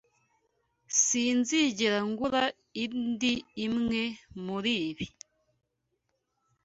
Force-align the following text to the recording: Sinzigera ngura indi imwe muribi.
Sinzigera 1.03 1.99
ngura 2.09 2.43
indi 2.83 3.33
imwe 3.65 4.03
muribi. 4.45 5.05